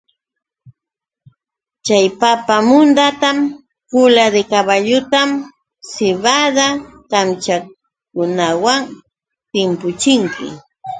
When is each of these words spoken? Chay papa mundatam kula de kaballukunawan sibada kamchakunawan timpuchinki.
Chay 1.85 2.05
papa 2.19 2.55
mundatam 2.67 3.37
kula 3.89 4.25
de 4.33 4.41
kaballukunawan 4.51 5.31
sibada 5.91 6.65
kamchakunawan 7.11 8.81
timpuchinki. 9.51 10.47